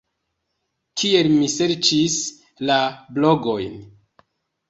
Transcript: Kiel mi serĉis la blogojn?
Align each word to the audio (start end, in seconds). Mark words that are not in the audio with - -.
Kiel 1.01 1.29
mi 1.33 1.49
serĉis 1.57 2.15
la 2.71 2.77
blogojn? 3.19 3.77